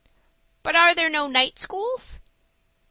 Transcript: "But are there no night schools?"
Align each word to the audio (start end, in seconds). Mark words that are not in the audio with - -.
"But 0.63 0.75
are 0.75 0.95
there 0.95 1.11
no 1.11 1.27
night 1.27 1.59
schools?" 1.59 2.19